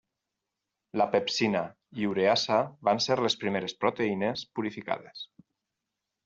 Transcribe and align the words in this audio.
La 1.01 1.05
pepsina 1.15 1.61
i 2.03 2.07
ureasa 2.11 2.57
van 2.89 3.03
ser 3.07 3.19
les 3.27 3.37
primeres 3.45 3.77
proteïnes 3.85 4.47
purificades. 4.57 5.23